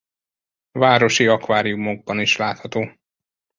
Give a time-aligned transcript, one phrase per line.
[0.71, 2.91] Városi akváriumokban is látható.